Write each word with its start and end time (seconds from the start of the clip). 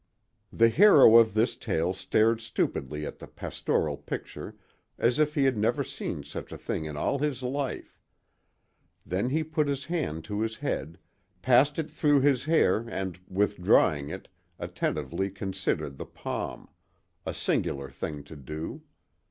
The 0.51 0.69
hero 0.69 1.17
of 1.17 1.35
this 1.35 1.55
tale 1.55 1.93
stared 1.93 2.41
stupidly 2.41 3.05
at 3.05 3.19
the 3.19 3.27
pastoral 3.27 3.97
picture 3.97 4.55
as 4.97 5.19
if 5.19 5.35
he 5.35 5.43
had 5.43 5.55
never 5.57 5.83
seen 5.83 6.23
such 6.23 6.51
a 6.51 6.57
thing 6.57 6.85
in 6.85 6.97
all 6.97 7.19
his 7.19 7.43
life; 7.43 7.99
then 9.05 9.29
he 9.29 9.43
put 9.43 9.67
his 9.67 9.85
hand 9.85 10.23
to 10.23 10.41
his 10.41 10.55
head, 10.55 10.97
passed 11.43 11.77
it 11.77 11.91
through 11.91 12.21
his 12.21 12.45
hair 12.45 12.79
and, 12.89 13.19
withdrawing 13.27 14.09
it, 14.09 14.27
attentively 14.57 15.29
considered 15.29 15.99
the 15.99 16.07
palm—a 16.07 17.33
singular 17.35 17.91
thing 17.91 18.23
to 18.23 18.35
do. 18.35 18.81